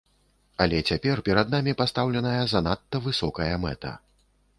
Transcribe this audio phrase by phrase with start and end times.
[0.63, 3.93] Але цяпер перад намі пастаўленая занадта высокая мэта.